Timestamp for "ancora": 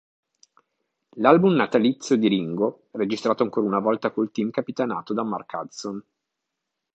3.43-3.67